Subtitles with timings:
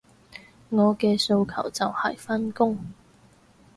[0.71, 2.75] 我嘅訴求就係返工